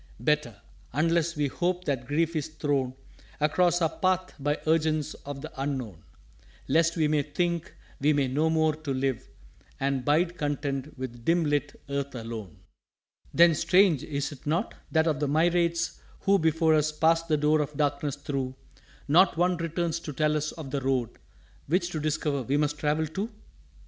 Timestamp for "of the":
5.27-5.51, 15.05-15.27, 20.53-20.81